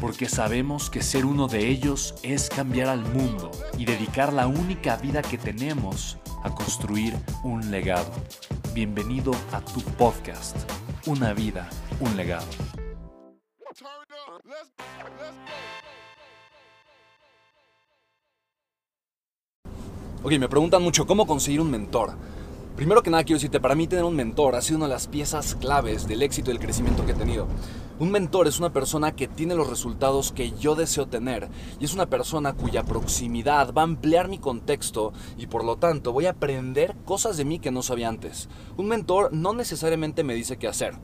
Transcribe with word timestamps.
porque 0.00 0.28
sabemos 0.28 0.90
que 0.90 1.02
ser 1.02 1.24
uno 1.24 1.48
de 1.48 1.68
ellos 1.68 2.14
es 2.22 2.48
cambiar 2.48 2.88
al 2.88 3.00
mundo 3.00 3.50
y 3.78 3.84
dedicar 3.84 4.32
la 4.32 4.46
única 4.46 4.96
vida 4.96 5.22
que 5.22 5.38
tenemos 5.38 6.18
a 6.42 6.54
construir 6.54 7.14
un 7.42 7.70
legado. 7.70 8.10
Bienvenido 8.74 9.32
a 9.52 9.60
tu 9.60 9.80
podcast, 9.80 10.56
Una 11.06 11.32
vida, 11.32 11.68
un 12.00 12.16
legado. 12.16 12.46
Ok, 20.22 20.32
me 20.38 20.48
preguntan 20.48 20.82
mucho 20.82 21.06
cómo 21.06 21.26
conseguir 21.26 21.60
un 21.60 21.70
mentor. 21.70 22.16
Primero 22.76 23.02
que 23.02 23.08
nada 23.08 23.24
quiero 23.24 23.38
decirte, 23.38 23.58
para 23.58 23.74
mí 23.74 23.86
tener 23.86 24.04
un 24.04 24.14
mentor 24.14 24.54
ha 24.54 24.60
sido 24.60 24.76
una 24.76 24.86
de 24.86 24.92
las 24.92 25.06
piezas 25.06 25.54
claves 25.54 26.06
del 26.06 26.20
éxito 26.20 26.50
y 26.50 26.52
del 26.52 26.62
crecimiento 26.62 27.06
que 27.06 27.12
he 27.12 27.14
tenido. 27.14 27.46
Un 27.98 28.10
mentor 28.10 28.46
es 28.46 28.58
una 28.58 28.70
persona 28.70 29.16
que 29.16 29.28
tiene 29.28 29.54
los 29.54 29.70
resultados 29.70 30.30
que 30.30 30.50
yo 30.50 30.74
deseo 30.74 31.06
tener 31.06 31.48
y 31.80 31.86
es 31.86 31.94
una 31.94 32.04
persona 32.04 32.52
cuya 32.52 32.84
proximidad 32.84 33.72
va 33.72 33.80
a 33.80 33.84
ampliar 33.84 34.28
mi 34.28 34.36
contexto 34.36 35.14
y 35.38 35.46
por 35.46 35.64
lo 35.64 35.76
tanto 35.76 36.12
voy 36.12 36.26
a 36.26 36.32
aprender 36.32 36.94
cosas 37.06 37.38
de 37.38 37.46
mí 37.46 37.60
que 37.60 37.70
no 37.70 37.80
sabía 37.80 38.08
antes. 38.08 38.50
Un 38.76 38.88
mentor 38.88 39.32
no 39.32 39.54
necesariamente 39.54 40.22
me 40.22 40.34
dice 40.34 40.58
qué 40.58 40.68
hacer 40.68 40.96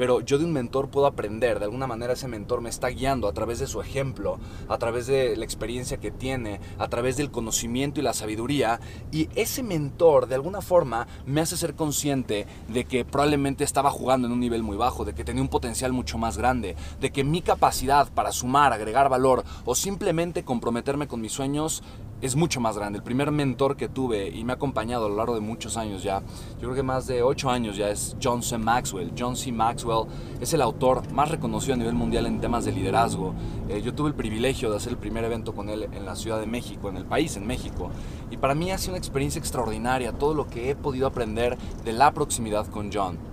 pero 0.00 0.22
yo 0.22 0.38
de 0.38 0.46
un 0.46 0.54
mentor 0.54 0.88
puedo 0.88 1.06
aprender, 1.06 1.58
de 1.58 1.66
alguna 1.66 1.86
manera 1.86 2.14
ese 2.14 2.26
mentor 2.26 2.62
me 2.62 2.70
está 2.70 2.88
guiando 2.88 3.28
a 3.28 3.34
través 3.34 3.58
de 3.58 3.66
su 3.66 3.82
ejemplo, 3.82 4.38
a 4.66 4.78
través 4.78 5.06
de 5.06 5.36
la 5.36 5.44
experiencia 5.44 5.98
que 5.98 6.10
tiene, 6.10 6.58
a 6.78 6.88
través 6.88 7.18
del 7.18 7.30
conocimiento 7.30 8.00
y 8.00 8.02
la 8.02 8.14
sabiduría, 8.14 8.80
y 9.12 9.28
ese 9.34 9.62
mentor 9.62 10.26
de 10.26 10.36
alguna 10.36 10.62
forma 10.62 11.06
me 11.26 11.42
hace 11.42 11.58
ser 11.58 11.74
consciente 11.74 12.46
de 12.68 12.86
que 12.86 13.04
probablemente 13.04 13.62
estaba 13.62 13.90
jugando 13.90 14.26
en 14.26 14.32
un 14.32 14.40
nivel 14.40 14.62
muy 14.62 14.78
bajo, 14.78 15.04
de 15.04 15.12
que 15.12 15.22
tenía 15.22 15.42
un 15.42 15.48
potencial 15.48 15.92
mucho 15.92 16.16
más 16.16 16.38
grande, 16.38 16.76
de 16.98 17.12
que 17.12 17.22
mi 17.22 17.42
capacidad 17.42 18.10
para 18.10 18.32
sumar, 18.32 18.72
agregar 18.72 19.10
valor 19.10 19.44
o 19.66 19.74
simplemente 19.74 20.44
comprometerme 20.44 21.08
con 21.08 21.20
mis 21.20 21.32
sueños 21.32 21.82
es 22.20 22.36
mucho 22.36 22.60
más 22.60 22.76
grande. 22.76 22.98
El 22.98 23.02
primer 23.02 23.30
mentor 23.30 23.76
que 23.76 23.88
tuve 23.88 24.28
y 24.28 24.44
me 24.44 24.52
ha 24.52 24.56
acompañado 24.56 25.06
a 25.06 25.08
lo 25.08 25.16
largo 25.16 25.34
de 25.34 25.40
muchos 25.40 25.76
años 25.76 26.02
ya, 26.02 26.20
yo 26.54 26.60
creo 26.60 26.74
que 26.74 26.82
más 26.82 27.06
de 27.06 27.22
8 27.22 27.50
años 27.50 27.76
ya, 27.76 27.90
es 27.90 28.16
John 28.22 28.42
C. 28.42 28.58
Maxwell. 28.58 29.12
John 29.18 29.36
C. 29.36 29.52
Maxwell 29.52 30.06
es 30.40 30.52
el 30.52 30.62
autor 30.62 31.10
más 31.12 31.30
reconocido 31.30 31.74
a 31.74 31.76
nivel 31.78 31.94
mundial 31.94 32.26
en 32.26 32.40
temas 32.40 32.64
de 32.64 32.72
liderazgo. 32.72 33.34
Eh, 33.68 33.82
yo 33.82 33.94
tuve 33.94 34.08
el 34.08 34.14
privilegio 34.14 34.70
de 34.70 34.76
hacer 34.76 34.92
el 34.92 34.98
primer 34.98 35.24
evento 35.24 35.54
con 35.54 35.68
él 35.68 35.88
en 35.92 36.04
la 36.04 36.16
Ciudad 36.16 36.40
de 36.40 36.46
México, 36.46 36.88
en 36.88 36.96
el 36.96 37.06
país, 37.06 37.36
en 37.36 37.46
México. 37.46 37.90
Y 38.30 38.36
para 38.36 38.54
mí 38.54 38.70
ha 38.70 38.78
sido 38.78 38.92
una 38.92 38.98
experiencia 38.98 39.38
extraordinaria 39.38 40.12
todo 40.12 40.34
lo 40.34 40.46
que 40.46 40.70
he 40.70 40.76
podido 40.76 41.06
aprender 41.06 41.56
de 41.84 41.92
la 41.92 42.12
proximidad 42.12 42.66
con 42.66 42.92
John. 42.92 43.30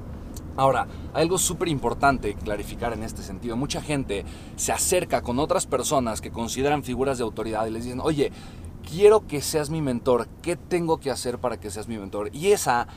Ahora, 0.57 0.87
hay 1.13 1.21
algo 1.21 1.37
súper 1.37 1.67
importante 1.67 2.33
clarificar 2.33 2.91
en 2.91 3.03
este 3.03 3.21
sentido. 3.21 3.55
Mucha 3.55 3.79
gente 3.79 4.25
se 4.55 4.71
acerca 4.71 5.21
con 5.21 5.37
otras 5.37 5.67
personas 5.67 6.19
que 6.19 6.31
consideran 6.31 6.83
figuras 6.83 7.19
de 7.19 7.23
autoridad 7.23 7.67
y 7.67 7.71
les 7.71 7.83
dicen, 7.83 7.99
oye, 8.01 8.31
quiero 8.89 9.27
que 9.27 9.41
seas 9.41 9.69
mi 9.69 9.81
mentor, 9.81 10.27
¿qué 10.41 10.55
tengo 10.55 10.99
que 10.99 11.11
hacer 11.11 11.39
para 11.39 11.59
que 11.59 11.69
seas 11.69 11.87
mi 11.87 11.97
mentor? 11.97 12.29
Y 12.33 12.47
esa, 12.47 12.87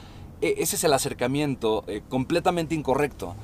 e, 0.40 0.54
ese 0.58 0.76
es 0.76 0.84
el 0.84 0.92
acercamiento 0.92 1.84
eh, 1.86 2.02
completamente 2.08 2.74
incorrecto. 2.74 3.34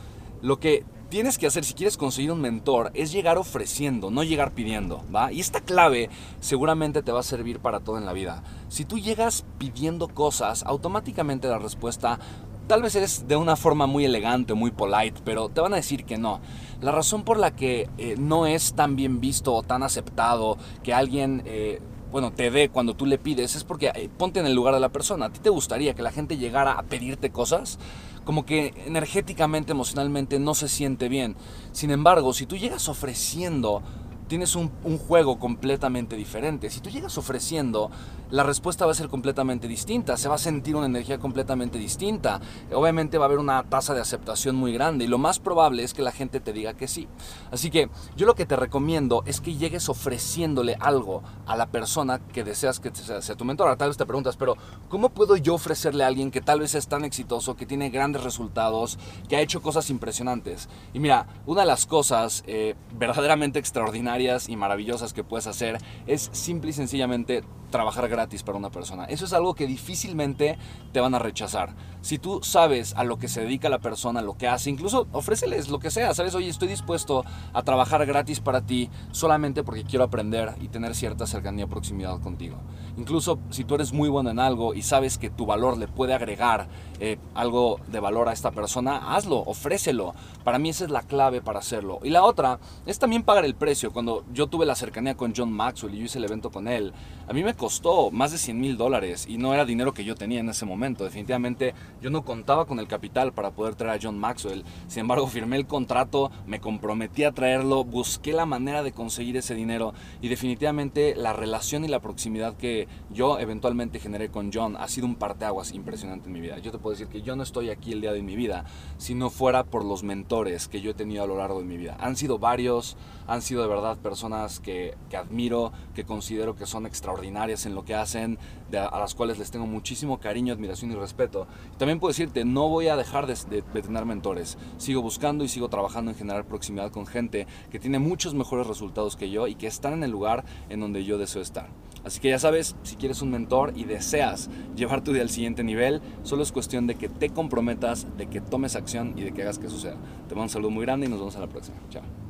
Lo 0.43 0.61
que 0.61 0.85
tienes 1.09 1.39
que 1.39 1.47
hacer 1.47 1.65
si 1.65 1.75
quieres 1.75 1.97
conseguir 1.97 2.31
un 2.31 2.41
mentor 2.41 2.91
es 2.95 3.11
llegar 3.11 3.39
ofreciendo, 3.39 4.11
no 4.11 4.23
llegar 4.23 4.53
pidiendo, 4.53 5.03
¿va? 5.15 5.33
Y 5.33 5.41
esta 5.41 5.61
clave 5.61 6.09
seguramente 6.41 7.03
te 7.03 7.13
va 7.13 7.21
a 7.21 7.25
servir 7.25 7.59
para 7.59 7.81
todo 7.81 7.99
en 7.99 8.07
la 8.07 8.13
vida. 8.13 8.43
Si 8.69 8.85
tú 8.85 8.99
llegas 8.99 9.45
pidiendo 9.59 10.09
cosas, 10.09 10.63
automáticamente 10.65 11.49
la 11.49 11.59
respuesta 11.59 12.19
tal 12.67 12.83
vez 12.83 12.97
es 12.97 13.29
de 13.29 13.37
una 13.37 13.55
forma 13.55 13.87
muy 13.87 14.05
elegante, 14.05 14.55
muy 14.55 14.73
polite, 14.73 15.21
pero 15.25 15.49
te 15.49 15.61
van 15.61 15.73
a 15.73 15.77
decir 15.77 16.05
que 16.05 16.19
no. 16.19 16.41
La 16.81 16.91
razón 16.91 17.23
por 17.23 17.39
la 17.39 17.55
que 17.55 17.89
eh, 17.97 18.17
no 18.19 18.47
es 18.47 18.75
tan 18.75 18.97
bien 18.97 19.21
visto 19.21 19.55
o 19.55 19.63
tan 19.65 19.83
aceptado 19.83 20.59
que 20.85 20.95
alguien... 20.95 21.43
Eh, 21.45 21.81
bueno, 22.17 22.33
te 22.33 22.51
dé 22.51 22.71
cuando 22.71 22.95
tú 22.95 23.05
le 23.05 23.19
pides, 23.19 23.57
es 23.57 23.65
porque 23.65 23.93
eh, 23.95 24.09
ponte 24.09 24.41
en 24.41 24.47
el 24.47 24.55
lugar 24.55 24.73
de 24.73 24.81
la 24.81 24.89
persona. 24.89 25.27
¿A 25.27 25.31
ti 25.31 25.39
te 25.39 25.51
gustaría 25.51 25.93
que 25.93 26.01
la 26.01 26.13
gente 26.13 26.39
llegara 26.39 26.73
a 26.73 26.83
pedirte 26.83 27.29
cosas? 27.29 27.79
Como 28.25 28.47
que 28.47 28.73
energéticamente, 28.87 29.73
emocionalmente 29.73 30.39
no 30.39 30.55
se 30.55 30.69
siente 30.69 31.11
bien. 31.11 31.37
Sin 31.73 31.91
embargo, 31.91 32.33
si 32.33 32.47
tú 32.47 32.57
llegas 32.57 32.89
ofreciendo 32.89 33.83
tienes 34.29 34.57
un, 34.57 34.71
juego 34.99 35.39
completamente 35.39 36.17
diferente. 36.17 36.71
Si 36.71 36.81
tú 36.81 36.91
llegas 36.91 37.19
ofreciendo, 37.19 37.91
la 38.31 38.43
respuesta 38.43 38.87
va 38.87 38.93
a 38.93 38.95
ser 38.95 39.09
completamente 39.09 39.69
distinta, 39.69 40.17
se 40.17 40.29
va 40.29 40.37
a 40.37 40.39
sentir 40.39 40.75
una 40.75 40.87
energía 40.87 41.19
completamente 41.19 41.79
distinta. 41.79 42.41
Obviamente 42.73 43.19
va 43.19 43.25
a 43.25 43.29
haber 43.29 43.39
una 43.39 43.63
tasa 43.65 43.95
de 43.95 44.01
aceptación 44.01 44.57
muy 44.57 44.73
grande 44.73 45.05
y 45.05 45.09
lo 45.09 45.19
más 45.19 45.39
probable 45.39 45.85
es 45.85 45.95
que 45.95 46.03
la 46.03 46.13
gente 46.13 46.41
te 46.41 46.53
diga 46.53 46.75
que 46.75 46.89
sí. 46.89 47.09
Así 47.51 47.71
que 47.71 47.89
yo 48.17 48.27
lo 48.27 48.35
que 48.35 48.47
te 48.47 48.57
recomiendo 48.57 49.23
es 49.27 49.41
que 49.41 49.55
llegues 49.55 49.89
ofreciéndole 49.89 50.77
algo 50.81 51.23
a 51.47 51.57
la 51.57 51.67
persona 51.67 52.19
que 52.19 52.43
deseas 52.43 52.81
que 52.81 52.91
sea, 52.95 53.37
tu 53.37 53.45
mentor. 53.45 53.77
Tal 53.77 53.89
vez 53.89 53.97
te 53.97 54.07
preguntas, 54.07 54.37
pero 54.37 54.57
¿cómo 54.89 55.11
puedo 55.11 55.37
yo 55.37 55.55
ofrecerle 55.55 56.05
a 56.05 56.09
alguien 56.09 56.31
que 56.31 56.41
tal 56.41 56.61
vez 56.61 56.75
es 56.75 56.89
tan 56.89 57.05
exitoso, 57.05 57.57
que 57.57 57.67
tiene 57.67 57.91
grandes 57.91 58.25
resultados, 58.25 58.99
que 59.29 59.37
ha 59.37 59.41
hecho 59.41 59.63
cosas 59.63 59.91
impresionantes? 59.91 60.69
Y 60.95 61.01
mira, 61.01 61.27
una 61.45 61.61
de 61.61 61.67
las 61.67 61.87
cosas 61.87 62.43
eh, 62.47 62.75
verdaderamente 62.99 63.59
extraordinarias 63.59 64.16
y 64.17 64.57
maravillosas 64.57 65.13
que 65.13 65.25
puedes 65.25 65.47
hacer 65.47 65.79
es 66.07 66.31
simple 66.33 66.71
y 66.71 66.73
sencillamente 66.73 67.45
trabajar 67.71 68.09
gratis 68.09 68.43
para 68.43 68.57
una 68.57 68.71
persona. 68.71 69.05
Eso 69.05 69.25
es 69.25 69.33
algo 69.33 69.55
que 69.55 69.67
difícilmente 69.67 70.57
te 70.93 71.01
van 71.01 71.15
a 71.15 71.19
rechazar. 71.19 71.75
Si 72.01 72.19
tú 72.19 72.41
sabes 72.43 72.95
a 72.95 73.05
lo 73.05 73.19
que 73.19 73.29
se 73.29 73.43
dedica 73.43 73.69
la 73.69 73.81
persona, 73.81 74.23
lo 74.23 74.37
que 74.39 74.49
hace, 74.49 74.71
incluso 74.71 75.09
ofréceles 75.13 75.69
lo 75.69 75.79
que 75.79 75.91
sea, 75.91 76.15
sabes, 76.15 76.35
oye, 76.35 76.49
estoy 76.49 76.69
dispuesto 76.69 77.25
a 77.53 77.63
trabajar 77.63 78.07
gratis 78.07 78.41
para 78.41 78.63
ti 78.63 78.89
solamente 79.11 79.65
porque 79.65 79.85
quiero 79.85 80.05
aprender 80.05 80.55
y 80.61 80.69
tener 80.69 80.95
cierta 80.95 81.27
cercanía, 81.27 81.67
proximidad 81.67 82.21
contigo. 82.21 82.57
Incluso 82.97 83.39
si 83.51 83.65
tú 83.65 83.75
eres 83.75 83.93
muy 83.93 84.09
bueno 84.09 84.31
en 84.31 84.39
algo 84.39 84.73
y 84.73 84.83
sabes 84.83 85.19
que 85.19 85.29
tu 85.29 85.45
valor 85.45 85.77
le 85.77 85.89
puede 85.89 86.15
agregar 86.15 86.69
eh, 87.01 87.19
algo 87.35 87.79
de 87.89 88.01
valor 88.01 88.29
a 88.29 88.33
esta 88.33 88.53
persona, 88.53 89.15
hazlo, 89.15 89.39
ofrécelo. 89.39 90.15
Para 90.45 90.59
mí 90.59 90.71
esa 90.71 90.85
es 90.85 90.91
la 90.91 91.03
clave 91.03 91.43
para 91.43 91.59
hacerlo. 91.59 91.99
Y 92.03 92.11
la 92.11 92.25
otra 92.25 92.59
es 92.87 92.99
también 92.99 93.23
pagar 93.23 93.45
el 93.45 93.55
precio. 93.55 93.93
Yo 94.33 94.47
tuve 94.47 94.67
la 94.67 94.75
cercanía 94.75 95.17
con 95.17 95.35
John 95.37 95.53
Maxwell 95.53 95.95
y 95.95 95.99
yo 95.99 96.05
hice 96.05 96.19
el 96.19 96.25
evento 96.25 96.51
con 96.51 96.69
él, 96.69 96.93
a 97.29 97.33
mí 97.33 97.43
me 97.43 97.55
costó 97.55 98.11
más 98.11 98.33
de 98.33 98.39
100 98.39 98.61
mil 98.61 98.77
dólares 98.77 99.27
y 99.29 99.39
no 99.39 99.53
era 99.53 99.65
dinero 99.65 99.93
que 99.93 100.05
yo 100.05 100.15
tenía 100.15 100.41
en 100.41 100.49
ese 100.49 100.65
momento. 100.65 101.05
Definitivamente 101.05 101.75
yo 102.01 102.11
no 102.11 102.25
contaba 102.25 102.67
con 102.67 102.79
el 102.79 102.89
capital 102.89 103.33
para 103.33 103.51
poder 103.51 103.75
traer 103.75 103.99
a 103.99 104.03
John 104.03 104.19
Maxwell. 104.19 104.65
Sin 104.87 105.01
embargo, 105.01 105.27
firmé 105.27 105.57
el 105.57 105.67
contrato, 105.67 106.31
me 106.47 106.61
comprometí 106.61 107.25
a 107.25 107.33
traerlo, 107.33 107.85
busqué 107.85 108.33
la 108.33 108.47
manera 108.47 108.83
de 108.83 108.93
conseguir 108.93 109.37
ese 109.37 109.55
dinero 109.55 109.95
y 110.21 110.29
definitivamente 110.29 111.15
la 111.17 111.33
relación 111.33 111.85
y 111.85 111.89
la 111.89 112.01
proximidad 112.01 112.57
que 112.57 112.89
yo 113.11 113.39
eventualmente 113.39 114.01
generé 114.01 114.29
con 114.29 114.51
John 114.53 114.77
ha 114.77 114.89
sido 114.89 115.07
un 115.07 115.17
parteaguas 115.17 115.73
impresionante 115.73 116.27
en 116.27 116.33
mi 116.33 116.41
vida. 116.41 116.59
Yo 116.59 116.71
te 116.71 116.79
puedo 116.79 116.97
decir 116.97 117.09
que 117.09 117.23
yo 117.23 117.37
no 117.37 117.43
estoy 117.43 117.71
aquí 117.71 117.93
el 117.93 118.01
día 118.01 118.13
de 118.13 118.23
mi 118.23 118.37
vida 118.37 118.65
si 118.99 119.15
no 119.15 119.31
fuera 119.31 119.65
por 119.65 119.85
los 119.85 120.03
mentores 120.03 120.69
que 120.69 120.81
yo 120.81 120.91
he 120.91 120.95
tenido 120.95 121.25
a 121.25 121.27
lo 121.27 121.37
largo 121.37 121.61
de 121.61 121.67
mi 121.67 121.77
vida. 121.77 121.97
Han 122.01 122.17
sido 122.17 122.39
varios, 122.39 122.97
han 123.27 123.43
sido 123.43 123.63
de 123.63 123.69
verdad 123.69 123.96
personas 123.97 124.61
que, 124.61 124.97
que 125.11 125.17
admiro, 125.17 125.73
que 125.95 126.05
considero 126.05 126.57
que 126.57 126.67
son 126.67 126.87
extraordinarias 126.87 127.67
en 127.67 127.75
lo 127.75 127.85
que 127.85 127.95
hacen, 127.95 128.39
a 128.73 128.99
las 128.99 129.15
cuales 129.15 129.39
les 129.39 129.51
tengo 129.51 129.67
muchísimo 129.67 130.19
cariño, 130.19 130.53
admiración 130.53 130.91
y 130.93 130.95
respeto. 130.95 131.47
También 131.79 132.01
puedo 132.01 132.11
decirte, 132.11 132.45
no 132.45 132.69
voy 132.69 132.89
a 132.89 132.97
dejar 132.97 133.27
de, 133.27 133.37
de 133.51 133.83
tener 133.83 134.05
mentores. 134.05 134.59
Sigo 134.77 135.03
buscando 135.03 135.45
y 135.45 135.49
sigo 135.49 135.69
trabajando 135.69 136.11
en 136.11 136.17
generar 136.17 136.45
proximidad 136.47 136.91
con 136.91 137.07
gente 137.07 137.47
que 137.71 137.79
tiene 137.79 137.99
muchos 137.99 138.35
mejores 138.35 138.67
resultados 138.67 139.17
que 139.17 139.31
yo 139.31 139.47
y 139.47 139.55
que 139.55 139.67
están 139.67 139.93
en 139.93 140.05
el 140.05 140.11
lugar 140.11 140.45
en 140.69 140.81
donde 140.81 141.05
yo 141.05 141.19
deseo 141.19 141.43
estar. 141.43 141.69
Así 142.07 142.21
que 142.21 142.29
ya 142.29 142.39
sabes, 142.39 142.77
si 142.85 142.95
quieres 142.95 143.21
un 143.21 143.33
mentor 143.33 143.73
y 143.75 143.83
deseas 143.83 144.49
llevar 144.77 145.03
tu 145.03 145.11
vida 145.11 145.23
al 145.23 145.29
siguiente 145.29 145.65
nivel, 145.65 146.01
solo 146.23 146.45
es 146.45 146.53
cuestión 146.53 146.87
de 146.87 146.95
que 146.95 147.09
te 147.09 147.31
comprometas, 147.31 148.07
de 148.17 148.29
que 148.29 148.41
tomes 148.41 148.77
acción 148.77 149.15
y 149.17 149.23
de 149.23 149.33
que 149.33 149.43
hagas 149.43 149.59
que 149.59 149.69
suceda. 149.69 149.97
Te 150.29 150.37
mando 150.37 150.45
un 150.45 150.49
saludo 150.51 150.71
muy 150.71 150.85
grande 150.85 151.07
y 151.07 151.09
nos 151.09 151.19
vemos 151.19 151.35
a 151.35 151.41
la 151.41 151.49
próxima. 151.49 151.79
Chao. 151.91 152.26